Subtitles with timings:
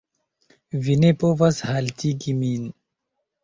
[0.87, 2.69] vi ne povas haltigi min.